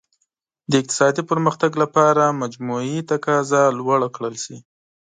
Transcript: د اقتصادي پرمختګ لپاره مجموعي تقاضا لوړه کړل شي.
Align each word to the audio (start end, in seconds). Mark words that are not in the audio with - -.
د 0.69 0.71
اقتصادي 0.81 1.23
پرمختګ 1.31 1.71
لپاره 1.83 2.37
مجموعي 2.41 2.97
تقاضا 3.11 3.63
لوړه 3.79 4.07
کړل 4.15 4.35
شي. 4.43 4.57